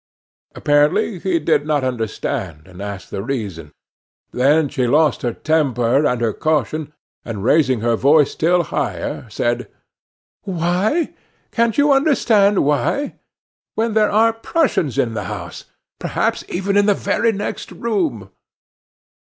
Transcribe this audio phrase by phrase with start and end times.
[0.55, 3.71] Apparently he did not understand, and asked the reason.
[4.31, 6.91] Then she lost her temper and her caution,
[7.23, 9.67] and, raising her voice still higher, said:
[10.41, 11.13] "Why?
[11.51, 13.17] Can't you understand why?
[13.75, 15.65] When there are Prussians in the house!
[15.99, 18.31] Perhaps even in the very next room!"